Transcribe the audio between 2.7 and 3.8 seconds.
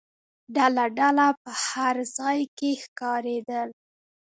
ښکارېدل.